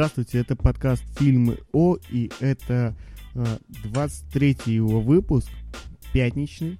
[0.00, 2.96] Здравствуйте, это подкаст «Фильмы О», и это
[3.34, 3.44] э,
[3.84, 5.50] 23-й его выпуск,
[6.14, 6.78] пятничный.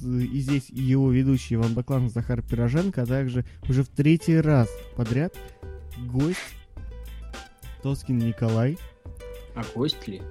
[0.00, 5.36] И здесь его ведущий Иван Бакланов, Захар Пироженко, а также уже в третий раз подряд
[5.98, 6.38] гость
[7.82, 8.78] Тоскин Николай.
[9.56, 10.22] А гость ли?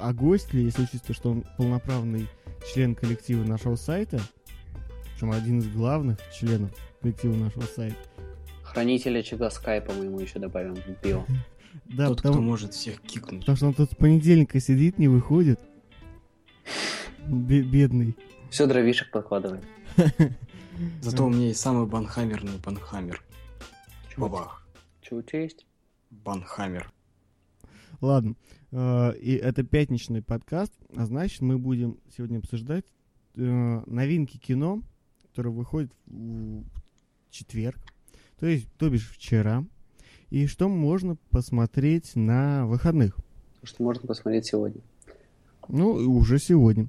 [0.00, 2.26] А гость ли, если учесть то, что он полноправный
[2.74, 4.20] член коллектива нашего сайта,
[5.14, 8.09] причем один из главных членов коллектива нашего сайта.
[8.72, 11.24] Хранителя очага скайпа мы ему еще добавим в био.
[11.84, 13.40] Да, Тот, потому, кто может всех кикнуть.
[13.42, 15.60] потому что он тут с понедельника сидит, не выходит.
[17.28, 18.16] Бе- бедный.
[18.50, 19.62] Все дровишек подкладываем.
[21.00, 23.22] Зато у меня есть самый банхаммерный банхаммер.
[24.16, 24.66] Бабах.
[25.00, 25.64] чё у тебя есть?
[26.10, 26.90] Банхаммер.
[28.00, 28.34] Ладно.
[28.72, 32.84] э, И это пятничный подкаст, а значит, мы будем сегодня обсуждать
[33.36, 33.40] э,
[33.86, 34.82] новинки кино,
[35.22, 36.64] которые выходят в
[37.30, 37.78] четверг,
[38.40, 39.64] то есть, то бишь вчера,
[40.30, 43.16] и что можно посмотреть на выходных.
[43.62, 44.80] Что можно посмотреть сегодня.
[45.68, 46.88] Ну, уже сегодня.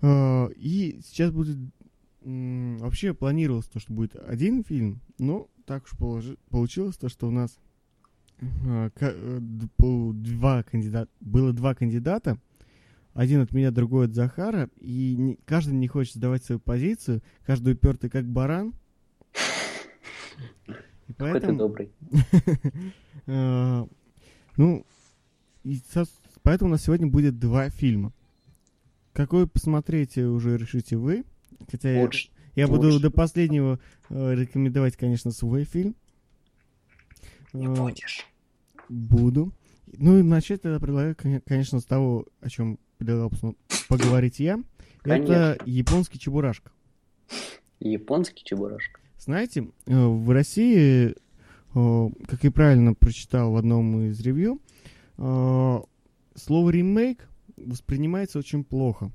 [0.00, 1.58] Э, И сейчас будет...
[2.24, 7.58] Вообще планировалось то, что будет один фильм, но так уж получилось то, что у нас
[8.38, 11.10] ка- э, два кандидата...
[11.20, 12.38] Было два кандидата.
[13.12, 14.70] Один от меня, другой от Захара.
[14.80, 17.22] И каждый не хочет сдавать свою позицию.
[17.44, 18.74] Каждый упертый как баран.
[21.08, 21.92] И Какой ты добрый.
[23.26, 23.84] Э,
[24.56, 24.84] Ну,
[26.42, 28.12] поэтому у нас сегодня будет два фильма.
[29.12, 31.24] Какой посмотреть э, уже решите вы.
[31.70, 32.08] Хотя
[32.56, 35.94] я, буду до последнего э, рекомендовать, конечно, свой фильм.
[37.52, 38.26] Не будешь.
[38.88, 39.52] Буду.
[39.86, 43.30] Ну и начать тогда предлагаю, кон- конечно, с того, о чем предлагал
[43.88, 44.54] поговорить я.
[44.54, 45.56] Это Конечно.
[45.66, 46.70] японский чебурашка.
[47.80, 49.00] Японский чебурашка.
[49.24, 51.14] Знаете, э, в России,
[51.74, 54.60] э, как и правильно прочитал в одном из ревью,
[55.16, 55.80] э,
[56.34, 59.12] слово ремейк воспринимается очень плохо.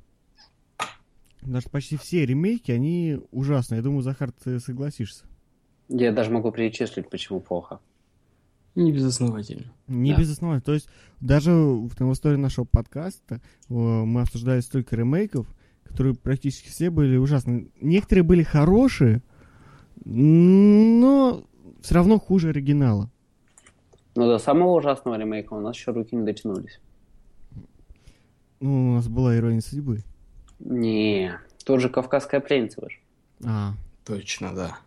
[1.41, 3.79] Потому что почти все ремейки, они ужасные.
[3.79, 5.25] Я думаю, Захар, ты согласишься.
[5.89, 7.81] Я даже могу перечислить, почему плохо.
[8.75, 9.73] Не безосновательно.
[9.87, 10.21] Не Да.
[10.21, 10.61] без оснований.
[10.61, 10.87] То есть
[11.19, 15.47] даже в, в истории нашего подкаста мы обсуждали столько ремейков,
[15.83, 17.67] которые практически все были ужасные.
[17.81, 19.21] Некоторые были хорошие,
[20.09, 21.43] но
[21.81, 23.09] все равно хуже оригинала.
[24.15, 26.79] Но до самого ужасного ремейка у нас еще руки не дотянулись.
[28.59, 30.03] Ну, у нас была ирония судьбы.
[30.59, 32.97] Не, тот же Кавказская пленница же.
[33.45, 33.73] А,
[34.05, 34.79] Точно, да.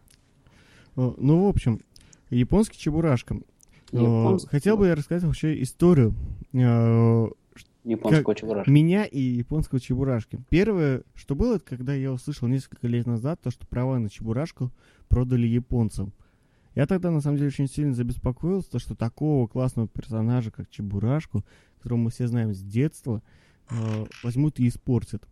[0.97, 1.81] ну, в общем,
[2.31, 3.37] японский чебурашка.
[3.93, 6.15] Японский Хотел бы я рассказать вообще историю
[6.53, 7.27] э,
[7.85, 8.71] Японского чебурашка.
[8.71, 10.41] меня и японского чебурашки.
[10.49, 14.71] Первое, что было, это когда я услышал несколько лет назад то, что права на чебурашку
[15.11, 16.15] продали японцам.
[16.75, 21.45] Я тогда, на самом деле, очень сильно забеспокоился, то, что такого классного персонажа, как Чебурашку,
[21.77, 23.23] которого мы все знаем с детства,
[23.69, 23.75] э,
[24.23, 25.29] возьмут и испортят.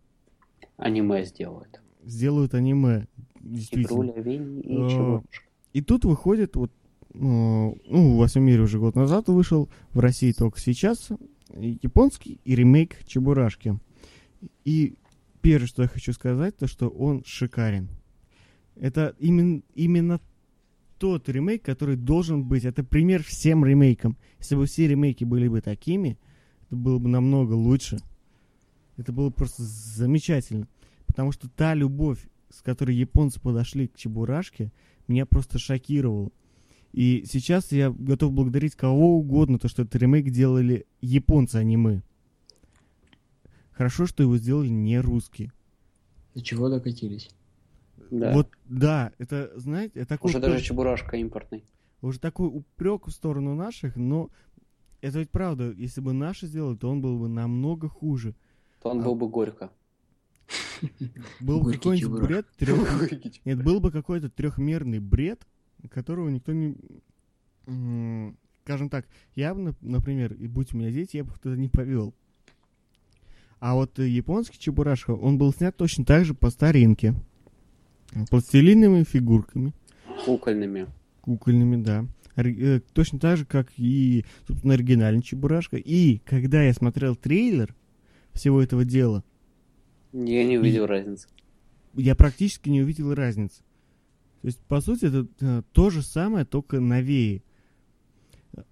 [0.77, 1.81] Аниме сделают.
[2.03, 3.07] Сделают аниме.
[3.39, 4.11] Действительно.
[4.11, 5.43] Игруля, и Э, чебурашка.
[5.73, 6.71] И тут выходит вот,
[7.13, 11.09] э, ну, во всем мире уже год назад вышел, в России только сейчас,
[11.55, 13.79] японский и ремейк Чебурашки.
[14.65, 14.95] И
[15.41, 17.89] первое, что я хочу сказать, то, что он шикарен.
[18.79, 20.21] Это именно, именно
[20.97, 22.65] тот ремейк, который должен быть.
[22.65, 24.17] Это пример всем ремейкам.
[24.39, 26.17] Если бы все ремейки были бы такими,
[26.67, 27.99] это было бы намного лучше.
[28.97, 30.67] Это было просто замечательно.
[31.05, 34.71] Потому что та любовь, с которой японцы подошли к Чебурашке,
[35.07, 36.31] меня просто шокировало.
[36.91, 41.77] И сейчас я готов благодарить кого угодно, то, что этот ремейк делали японцы, а не
[41.77, 42.01] мы.
[43.71, 45.53] Хорошо, что его сделали не русские.
[46.33, 47.29] До чего докатились?
[48.11, 48.33] Да.
[48.33, 51.63] Вот, да, это, знаете, это такой, Уже упрек- даже чебурашка импортный.
[52.01, 54.29] уже такой упрек в сторону наших, но
[55.01, 58.35] это ведь правда, если бы наши сделали, то он был бы намного хуже.
[58.81, 59.03] То он А.
[59.03, 59.71] был бы горько.
[61.41, 63.11] Был бы какой-нибудь бред трех...
[63.45, 65.45] Нет, был бы какой-то трехмерный бред,
[65.91, 66.75] которого никто не...
[68.63, 69.05] Скажем так,
[69.35, 72.13] я бы, нап- например, и будь у меня дети, я бы туда не повел.
[73.59, 77.13] А вот э, японский Чебурашка, он был снят точно так же по старинке.
[78.29, 79.73] Пластилиновыми фигурками,
[80.25, 80.87] Кукольными.
[81.21, 82.05] кукольными, да.
[82.35, 85.77] Ори- э, Точно так же, как и, собственно, оригинальный Чебурашка.
[85.77, 87.75] И когда я смотрел трейлер
[88.33, 89.23] всего этого дела,
[90.13, 91.27] Я не увидел разницы.
[91.95, 93.61] я практически не увидел разницы.
[94.41, 97.43] То есть, по сути, это э, то же самое, только новее.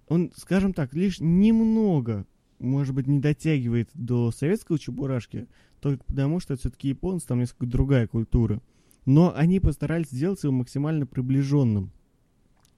[0.08, 2.26] Он, скажем так, лишь немного,
[2.58, 5.46] может быть, не дотягивает до советского чебурашки,
[5.80, 8.60] только потому, что все-таки японцы, там несколько другая культура.
[9.08, 11.92] Но они постарались сделать его максимально приближенным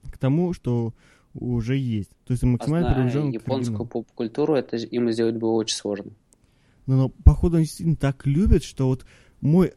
[0.09, 0.93] к тому, что
[1.33, 2.09] уже есть.
[2.25, 6.13] То есть максимально А зная приближен к японскую поп-культуру, это им сделать было очень сложно.
[6.85, 9.05] Но, но, походу, они действительно так любят, что вот
[9.41, 9.73] мой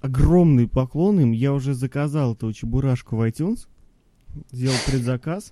[0.00, 3.66] огромный поклон им, я уже заказал эту чебурашку в iTunes,
[4.52, 5.50] сделал предзаказ.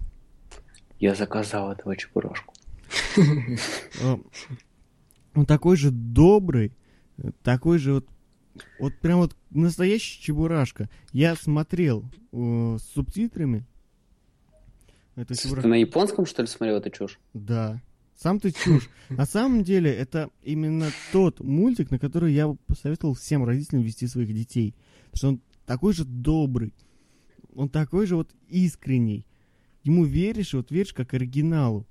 [1.00, 2.54] Я заказал этого чебурашку.
[4.04, 4.20] А,
[5.34, 6.76] Он такой же добрый,
[7.16, 8.06] э, такой же вот,
[8.78, 10.88] вот прям вот настоящий чебурашка.
[11.12, 13.66] Я смотрел э, с субтитрами.
[15.16, 15.68] Это Ты чебурашка.
[15.68, 17.18] на японском, что ли, смотрел эту чушь?
[17.34, 17.82] Да.
[18.16, 18.88] Сам ты чушь.
[19.08, 24.32] На самом деле, это именно тот мультик, на который я посоветовал всем родителям вести своих
[24.34, 24.74] детей.
[25.10, 26.74] Потому что он такой же добрый.
[27.54, 29.24] Он такой же вот искренний.
[29.82, 31.86] Ему веришь, вот веришь как оригиналу.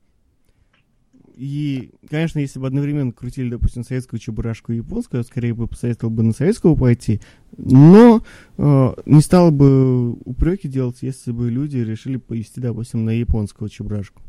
[1.38, 6.12] И, конечно, если бы одновременно крутили, допустим, советскую чебурашку и японскую, я скорее бы посоветовал
[6.12, 7.22] бы на советскую пойти.
[7.56, 8.24] Но
[8.58, 14.24] э, не стал бы упреки делать, если бы люди решили повести, допустим, на японскую чебурашку.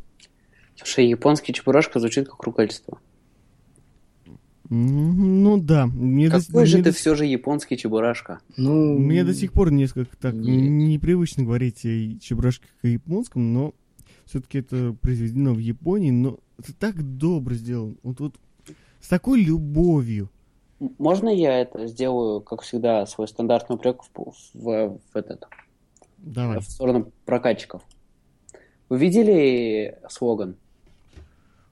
[0.75, 2.99] Слушай, японский чебурашка звучит как ругательство.
[4.69, 5.87] Ну да.
[5.87, 8.39] Мне до, Какой же мне ты до- все же японский чебурашка?
[8.55, 10.45] Ну, мне до сих пор несколько так Нет.
[10.45, 13.73] непривычно говорить о чебурашке как о японском, но
[14.25, 17.95] все-таки это произведено в Японии, но это так добро сделано.
[18.03, 18.35] Вот, вот
[19.01, 20.29] с такой любовью.
[20.97, 25.45] Можно я это сделаю, как всегда, свой стандартный упрек в, в- в этот,
[26.17, 26.59] Давай.
[26.59, 27.81] в сторону прокатчиков?
[28.87, 30.55] Вы видели слоган?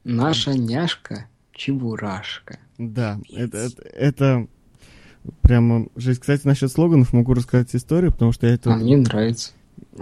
[0.03, 2.59] наша няшка Чебурашка.
[2.77, 4.47] Да, это, это, это
[5.41, 6.21] прямо жесть.
[6.21, 8.73] Кстати, насчет слоганов могу рассказать историю, потому что я это...
[8.73, 9.51] А мне нравится.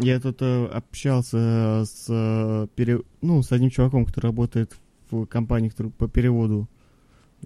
[0.02, 4.78] Я тут э, общался с, э, пере- ну, с одним чуваком, который работает
[5.10, 6.68] в компании который по переводу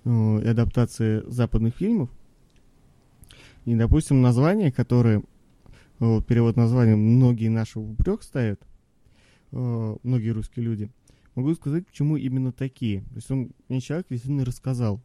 [0.04, 2.10] э, и адаптации западных фильмов.
[3.66, 5.24] И, допустим, название, которое,
[6.00, 8.62] э, перевод названия, многие наши в упрек ставят,
[9.52, 10.92] многие русские люди,
[11.34, 13.02] могу сказать, почему именно такие.
[13.02, 15.02] То есть он мне человек действительно рассказал,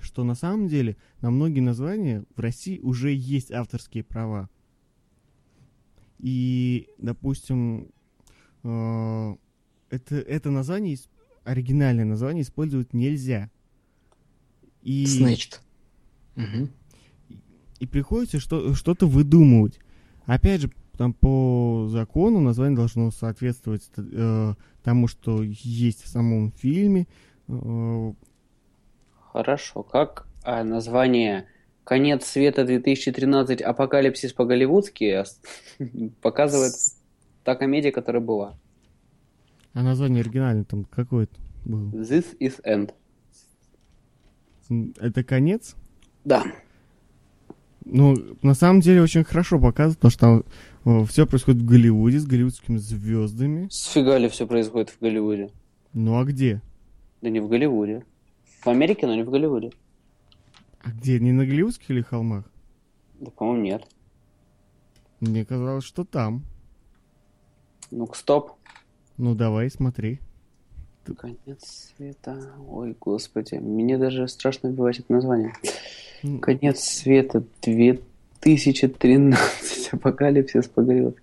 [0.00, 4.48] что на самом деле на многие названия в России уже есть авторские права.
[6.18, 7.88] И, допустим,
[8.64, 9.36] э,
[9.90, 10.96] это, это название,
[11.44, 13.50] оригинальное название использовать нельзя.
[14.82, 15.60] И, Snatched.
[16.36, 16.70] Мгм.
[17.80, 19.80] и приходится что, что-то выдумывать.
[20.26, 27.06] Опять же, там по закону название должно соответствовать э, тому, что есть в самом фильме.
[27.48, 28.12] Э,
[29.32, 29.82] Хорошо.
[29.82, 31.46] Как а, название
[31.86, 33.62] «Конец света 2013.
[33.62, 35.40] Апокалипсис по-голливудски» ос-
[36.20, 36.72] показывает
[37.44, 38.58] та комедия, которая была?
[39.72, 41.34] а название оригинальное там какое-то
[41.64, 41.90] было?
[41.92, 42.92] This is end.
[44.98, 45.76] Это конец?
[46.24, 46.44] Да.
[47.84, 50.44] Ну, на самом деле очень хорошо показывает, потому что
[50.84, 53.68] там все происходит в Голливуде с голливудскими звездами.
[53.70, 55.50] Сфига ли все происходит в Голливуде?
[55.92, 56.60] Ну а где?
[57.22, 58.04] Да не в Голливуде.
[58.62, 59.70] В Америке, но не в Голливуде.
[60.86, 61.18] А где?
[61.18, 62.44] Не на голливудских или холмах?
[63.18, 63.84] Да, по-моему, нет.
[65.18, 66.44] Мне казалось, что там.
[67.90, 68.52] Ну-ка, стоп.
[69.16, 70.20] Ну давай, смотри.
[71.18, 72.52] Конец света.
[72.68, 73.56] Ой, господи.
[73.56, 75.54] Мне даже страшно вбивать это название.
[76.22, 79.88] М, Конец света 2013.
[79.92, 81.16] Апокалипсис по Голливуду.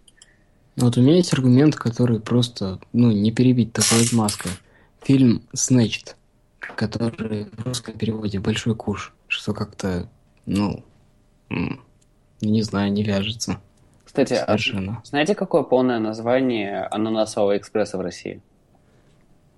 [0.75, 4.51] Вот у меня есть аргумент, который просто, ну, не перебить такой отмазкой.
[5.03, 6.15] Фильм Snatched,
[6.59, 10.09] который в русском переводе «Большой куш», что как-то,
[10.45, 10.83] ну,
[11.49, 11.81] м,
[12.41, 13.59] не знаю, не вяжется
[14.05, 15.01] Кстати, а совершенно.
[15.03, 18.41] знаете, какое полное название ананасового экспресса в России?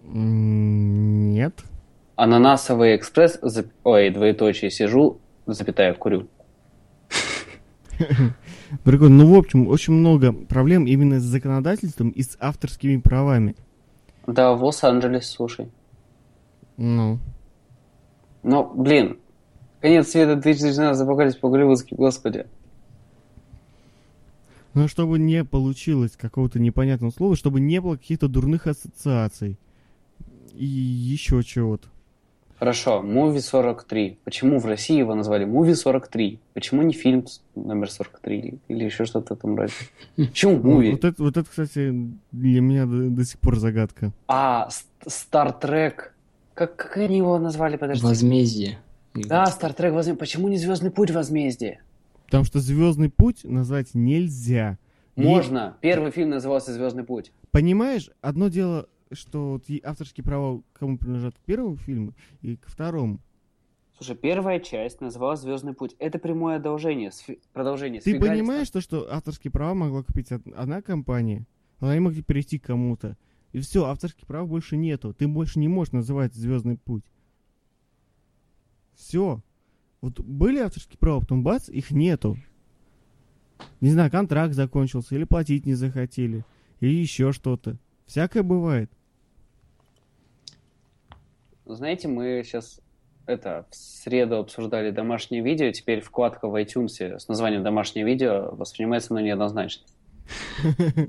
[0.03, 1.63] Нет.
[2.15, 6.27] Ананасовый экспресс, зап- ой, двоеточие, сижу, запятая, курю.
[8.83, 9.23] Прикольно.
[9.23, 13.55] Ну, в общем, очень много проблем именно с законодательством и с авторскими правами.
[14.27, 15.69] Да, в Лос-Анджелес, слушай.
[16.77, 17.19] Ну.
[18.43, 19.19] Ну, блин,
[19.85, 22.47] конец света 2013 апокалипсис по-голливудски, господи.
[24.73, 29.59] Но чтобы не получилось какого-то непонятного слова, чтобы не было каких-то дурных ассоциаций.
[30.55, 31.87] И еще чего-то.
[32.57, 34.17] Хорошо, Movie 43.
[34.23, 36.39] Почему в России его назвали Movie 43?
[36.55, 39.73] Почему не фильм номер 43 или еще что-то там роде?
[40.15, 40.91] Почему Ну, Movie?
[40.93, 41.93] Вот это, вот это, кстати,
[42.31, 44.13] для меня до, до сих пор загадка.
[44.27, 46.11] А, Ст- Star Trek.
[46.55, 48.03] Как, как они его назвали, подожди?
[48.03, 48.79] Возмездие.
[49.15, 50.15] Да, Star Trek возмездие.
[50.19, 51.81] Почему не Звездный путь возмездие?
[52.25, 54.77] Потому что Звездный путь назвать нельзя.
[55.15, 55.77] И- Можно.
[55.81, 57.31] Первый фильм назывался Звездный путь.
[57.51, 62.67] Понимаешь, одно дело, что вот и авторские права кому принадлежат к первому фильму и к
[62.67, 63.19] второму.
[63.97, 65.95] Слушай, первая часть называлась Звездный путь.
[65.99, 68.01] Это прямое одолжение, сфи- продолжение.
[68.01, 71.45] Ты понимаешь то, что авторские права могла купить од- одна компания,
[71.79, 73.15] Они могли перейти к кому-то.
[73.53, 75.13] И все, авторских прав больше нету.
[75.13, 77.03] Ты больше не можешь называть Звездный путь.
[78.95, 79.41] Все.
[80.01, 82.37] Вот были авторские права, потом бац, их нету.
[83.81, 86.43] Не знаю, контракт закончился, или платить не захотели,
[86.79, 87.77] или еще что-то.
[88.05, 88.91] Всякое бывает.
[91.65, 92.79] Знаете, мы сейчас
[93.25, 99.13] это в среду обсуждали домашнее видео, теперь вкладка в iTunes с названием «Домашнее видео» воспринимается,
[99.13, 99.85] но неоднозначно.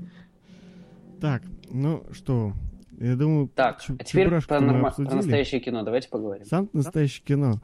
[1.19, 1.41] Так,
[1.71, 2.53] ну что,
[2.97, 3.47] я думаю...
[3.49, 4.91] Так, а теперь про, норма...
[4.91, 6.45] про настоящее кино давайте поговорим.
[6.45, 7.61] Сам настоящее кино.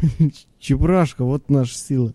[0.58, 2.12] Чебурашка, вот наша сила.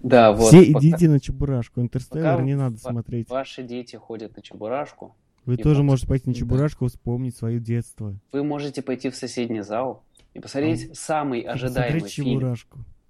[0.00, 0.48] Да, вот.
[0.48, 1.80] Все идите на Чебурашку.
[1.80, 3.28] Интерстеллар не надо смотреть.
[3.28, 5.16] Ваши дети ходят на Чебурашку.
[5.44, 8.14] Вы тоже можете пойти на Чебурашку и вспомнить свое детство.
[8.32, 12.54] Вы можете пойти в соседний зал и посмотреть самый ожидаемый фильм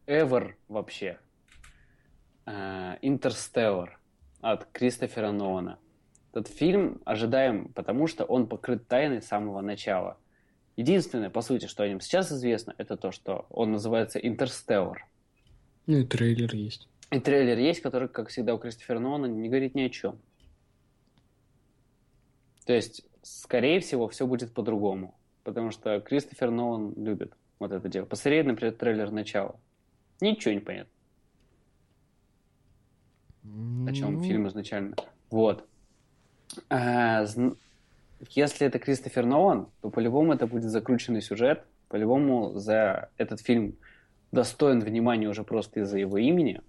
[0.07, 1.19] ever вообще.
[2.47, 3.99] Интерстеллар
[4.41, 5.79] от Кристофера Нолана.
[6.39, 10.19] Этот фильм ожидаем, потому что он покрыт тайной с самого начала.
[10.77, 15.05] Единственное, по сути, что о нем сейчас известно, это то, что он называется Интерстеллар.
[15.87, 16.89] Ну и трейлер есть.
[17.11, 20.21] И трейлер есть, который, как всегда, у Кристофера Нолана не говорит ни о чем.
[22.65, 25.19] То есть, скорее всего, все будет по-другому.
[25.43, 28.05] Потому что Кристофер Нолан любит вот это дело.
[28.05, 29.59] Посмотреть, например, трейлер начала.
[30.21, 30.93] Ничего не понятно.
[33.89, 34.23] О чем ну...
[34.23, 34.95] фильм изначально.
[35.31, 35.69] Вот.
[36.71, 37.25] А,
[38.31, 41.65] если это Кристофер Нолан, то по-любому это будет закрученный сюжет.
[41.89, 43.77] По-любому за этот фильм
[44.33, 46.61] достоин внимания уже просто из-за его имени.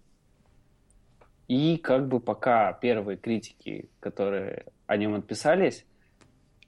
[1.48, 5.86] И как бы пока первые критики, которые о нем отписались,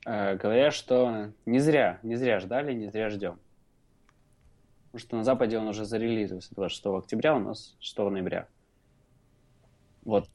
[0.05, 3.39] э, говорят, что не зря, не зря ждали, не зря ждем.
[4.91, 8.47] Потому что на Западе он уже зарелизился 26 октября, у нас 6 ноября.
[10.03, 10.27] Вот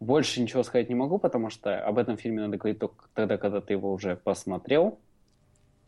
[0.00, 3.60] больше ничего сказать не могу, потому что об этом фильме надо говорить только тогда, когда
[3.60, 4.98] ты его уже посмотрел.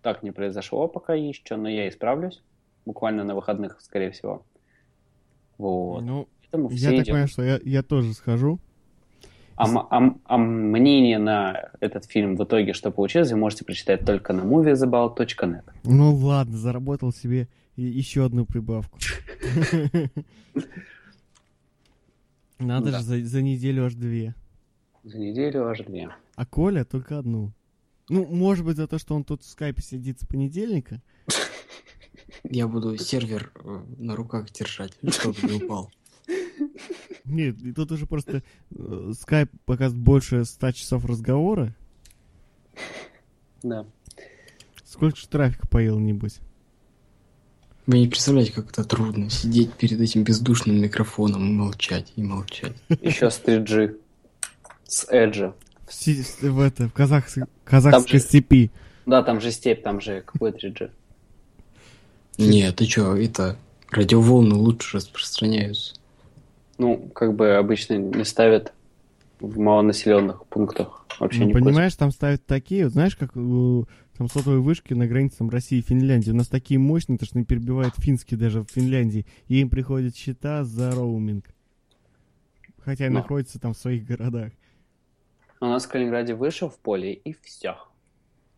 [0.03, 2.43] Так не произошло пока еще, но я исправлюсь.
[2.85, 4.45] Буквально на выходных, скорее всего.
[5.59, 6.03] Вот.
[6.03, 7.05] Ну, Поэтому я так идем.
[7.05, 8.61] понимаю, что я, я тоже схожу.
[9.57, 14.35] А, а, а мнение на этот фильм в итоге, что получилось, вы можете прочитать только
[14.35, 15.65] на moviesabout.net.
[15.85, 18.99] Ну ладно, заработал себе еще одну прибавку.
[22.59, 22.99] Надо да.
[22.99, 24.35] же, за, за неделю аж две.
[25.05, 26.11] За неделю аж две.
[26.35, 27.53] А Коля только одну.
[28.09, 31.03] Ну, может быть, за то, что он тут в скайпе сидит с понедельника.
[32.45, 35.91] Я буду сервер э, на руках держать, чтобы не упал.
[37.25, 41.75] Нет, тут уже просто э, скайп показывает больше 100 часов разговора.
[43.63, 43.85] Да.
[44.85, 46.41] Сколько же трафика поел, небось?
[47.87, 52.73] Вы не представляете, как это трудно сидеть перед этим бездушным микрофоном и молчать, и молчать.
[53.01, 53.97] Еще с 3G.
[54.85, 55.53] С Edge.
[55.87, 57.27] В, в, это, в казах,
[57.65, 58.71] казахской же, степи.
[59.07, 60.91] Да, там же степь, там же какой 3G.
[62.39, 63.57] Нет, ты что, это
[63.91, 65.95] радиоволны лучше распространяются.
[66.79, 68.73] Ну, как бы обычно не ставят
[69.39, 71.07] в малонаселенных пунктах.
[71.21, 71.99] Вообще ну, не понимаешь, просят.
[71.99, 73.31] там ставят такие, вот знаешь, как
[74.17, 76.31] там сотовые вышки на границе там, России и Финляндии.
[76.31, 79.27] У нас такие мощные, что они перебивают финские даже в Финляндии.
[79.49, 81.47] И им приходят счета за роуминг.
[82.79, 83.21] Хотя и Но.
[83.21, 84.53] находятся там в своих городах.
[85.61, 87.77] У нас в Калининграде вышел в поле, и все.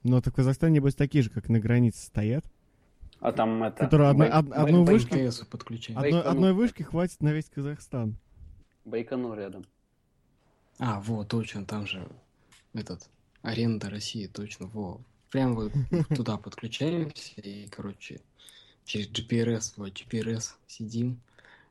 [0.03, 2.45] Но так в Казахстане, небось, такие же, как на границе стоят.
[3.21, 3.85] А там это...
[3.85, 8.17] Которые одной, од, одной, вышки, одной, одной вышки хватит на весь Казахстан.
[8.85, 9.67] Байконур рядом.
[10.79, 12.07] А, вот, точно, там же
[12.75, 13.09] этот,
[13.43, 15.01] аренда России, точно, во.
[15.31, 15.73] Прям вот
[16.17, 18.21] туда подключаемся и, короче,
[18.85, 21.21] через GPRS, вот GPRS сидим.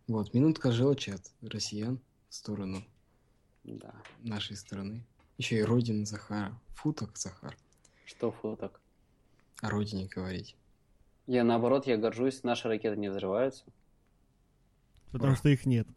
[0.08, 2.00] Вот, минутка желчи от россиян
[2.30, 2.84] в сторону
[3.64, 3.94] да.
[4.22, 5.04] нашей страны.
[5.38, 6.58] Еще и родина Захара.
[6.76, 7.58] Футок Захар.
[8.06, 8.80] Что футок?
[9.62, 10.56] О родине говорить.
[11.26, 13.66] Я наоборот, я горжусь, наши ракеты не взрываются.
[15.12, 15.88] Потому что их нет.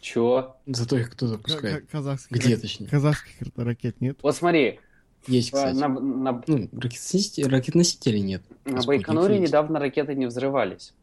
[0.00, 0.56] Чего?
[0.66, 1.88] Зато их кто запускает?
[1.90, 2.88] Казахских Где, точнее?
[2.88, 4.18] Казахских ракет нет.
[4.22, 4.80] Вот смотри,
[5.26, 5.76] есть, кстати.
[5.76, 6.42] На, на...
[6.46, 8.42] Ну, ракетоносителей, ракетоносителей нет.
[8.64, 10.94] На Байконуре недавно ракеты не взрывались.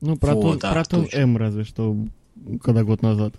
[0.00, 1.96] Ну, Протон, вот, да, Протон М разве что,
[2.62, 3.34] когда год назад.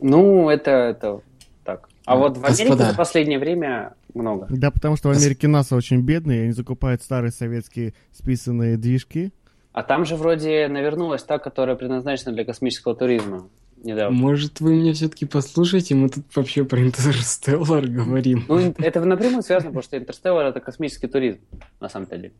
[0.00, 1.20] Ну, это, это
[1.64, 1.88] так.
[2.04, 2.90] А вот в Америке Господа.
[2.90, 4.46] за последнее время много.
[4.50, 9.32] Да, потому что в Америке НАСА очень бедные, они закупают старые советские списанные движки.
[9.72, 13.48] А там же вроде навернулась та, которая предназначена для космического туризма
[13.84, 14.16] недавно.
[14.16, 15.94] Может, вы меня все-таки послушаете?
[15.94, 18.44] Мы тут вообще про Интерстеллар говорим.
[18.48, 21.40] Ну, это напрямую связано, потому что Интерстеллар— это космический туризм,
[21.80, 22.32] на самом-то деле.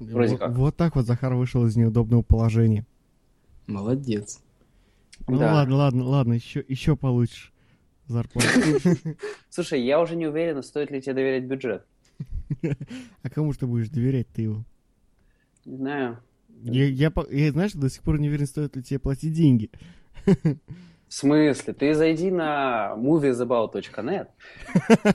[0.00, 0.56] Вроде вот, как.
[0.56, 2.86] Вот так вот Захар вышел из неудобного положения.
[3.66, 4.40] Молодец.
[5.26, 5.54] Ну да.
[5.54, 7.52] ладно, ладно, ладно, еще, еще получишь.
[8.06, 8.48] зарплату.
[9.50, 11.84] Слушай, я уже не уверен, стоит ли тебе доверять бюджет.
[13.22, 14.64] А кому ты будешь доверять ты его?
[15.66, 16.18] Не знаю.
[16.62, 19.70] Я, я, я, знаешь, до сих пор не уверен, стоит ли тебе платить деньги.
[20.26, 21.72] В смысле?
[21.74, 24.28] Ты зайди на moviesabout.net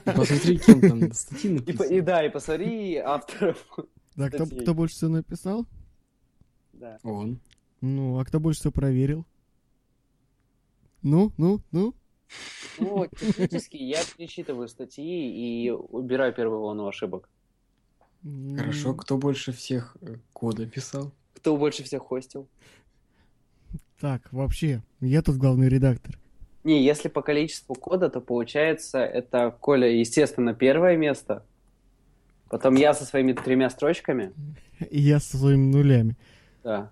[0.04, 2.02] Посмотри, кем там статьи и, по- и написаны.
[2.02, 3.64] да, и посмотри авторов.
[4.16, 5.66] Да, кто, кто больше всего написал?
[6.72, 6.98] Да.
[7.02, 7.40] Он.
[7.80, 9.26] Ну, а кто больше всего проверил?
[11.02, 11.94] Ну, ну, ну.
[12.78, 17.28] Ну, технически я перечитываю статьи и убираю первую волну ошибок.
[18.56, 21.12] Хорошо, кто больше всех э, кода писал?
[21.34, 22.48] Кто больше всех хостил?
[24.04, 26.18] Так, вообще, я тут главный редактор.
[26.62, 31.42] Не, если по количеству кода, то получается это Коля, естественно, первое место.
[32.50, 34.34] Потом я со своими тремя строчками.
[34.90, 36.18] И я со своими нулями.
[36.62, 36.90] Да.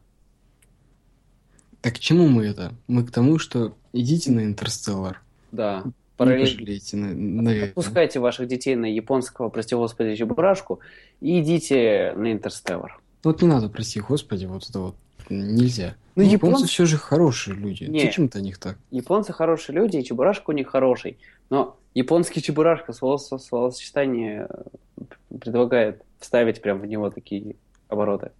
[1.82, 2.72] Так к чему мы это?
[2.86, 5.20] Мы к тому, что идите на Интерстеллар.
[5.50, 5.82] Да.
[5.84, 7.68] Не пожалеете, на- наверное.
[7.68, 10.80] Отпускайте ваших детей на японского, прости господи, чебурашку
[11.20, 12.98] и идите на Интерстеллар.
[13.22, 14.96] Вот не надо, прости господи, вот это вот
[15.28, 15.94] нельзя.
[16.14, 17.84] Ну, японцы японцы- все же хорошие люди.
[17.84, 18.00] Не.
[18.00, 18.78] Зачем ты о них так?
[18.90, 21.18] Японцы хорошие люди, и чебурашка у них хороший.
[21.50, 27.56] Но японский чебурашка слово- словосочетание э, предлагает вставить прям в него такие
[27.88, 28.30] обороты.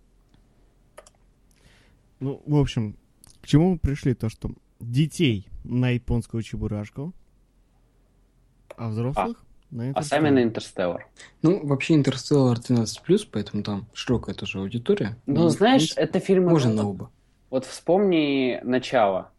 [2.20, 2.96] Ну, в общем,
[3.40, 4.14] к чему мы пришли?
[4.14, 4.50] То, что
[4.80, 7.12] детей на японскую чебурашку,
[8.76, 11.06] а взрослых на А сами на Интерстеллар.
[11.42, 15.16] Ну, вообще Интерстеллар 13+, поэтому там широкая тоже аудитория.
[15.26, 16.50] Ну, И, знаешь, это фильмы...
[16.50, 17.10] Можно на оба.
[17.52, 19.30] Вот вспомни начало.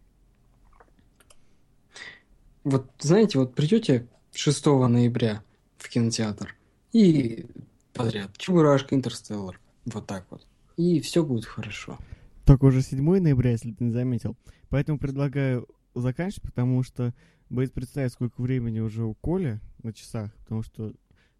[2.63, 5.41] Вот, знаете, вот придете 6 ноября
[5.77, 6.55] в кинотеатр
[6.91, 7.47] и
[7.91, 9.59] подряд Чебурашка, Интерстеллар.
[9.85, 10.45] Вот так вот.
[10.77, 11.97] И все будет хорошо.
[12.45, 14.37] Только уже 7 ноября, если ты не заметил.
[14.69, 17.15] Поэтому предлагаю заканчивать, потому что
[17.49, 20.93] будет представить, сколько времени уже у Коли на часах, потому что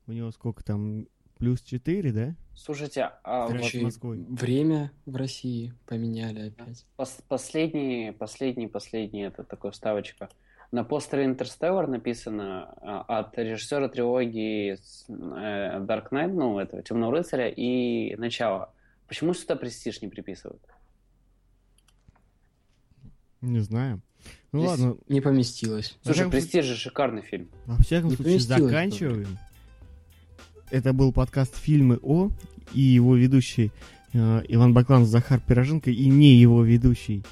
[0.07, 1.05] у него сколько там,
[1.43, 2.36] плюс 4, да?
[2.56, 4.25] Слушайте, а вот Москвой.
[4.29, 6.86] время в России поменяли опять.
[6.97, 10.29] пос- последний, последний, последний, это такая вставочка.
[10.71, 14.75] На постере Интерстеллар написано а, от режиссера трилогии э,
[15.86, 18.73] Dark Knight, ну, этого Темного рыцаря и Начало.
[19.10, 20.63] Почему сюда престиж не приписывают?
[23.41, 24.01] Не знаю.
[24.53, 25.97] Ну Здесь ладно, Не поместилось.
[26.03, 27.49] Слушай, престиж же шикарный фильм.
[27.65, 29.38] во всяком Не случае, заканчиваем.
[30.71, 32.30] Это был подкаст «Фильмы О»
[32.73, 33.71] и его ведущий
[34.13, 37.23] э, Иван Бакланов, Захар Пироженко и не его ведущий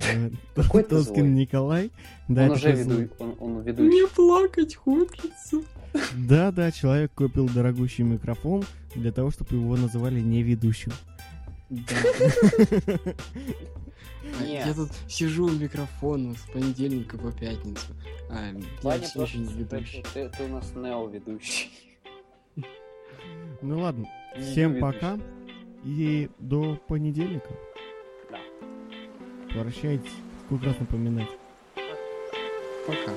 [0.00, 1.34] э, Какой Тоскин.
[1.34, 1.90] Николай.
[2.28, 3.08] Да, он уже веду...
[3.18, 4.06] он, он ведущий.
[4.14, 5.62] плакать хочется.
[6.14, 10.92] Да, да, человек купил дорогущий микрофон для того, чтобы его называли не ведущим.
[14.40, 14.66] Нет.
[14.66, 17.86] Я тут сижу у микрофона с понедельника по пятницу.
[18.28, 20.04] А, я Ваня все просто еще не ведущий.
[20.12, 21.70] ты, ты у нас Нео ведущий.
[23.62, 24.06] Ну ладно,
[24.38, 25.18] всем пока
[25.84, 27.50] и до понедельника.
[28.30, 28.38] Да.
[29.52, 30.12] Прощайтесь.
[30.46, 31.28] Сколько раз напоминать.
[32.86, 33.12] Пока.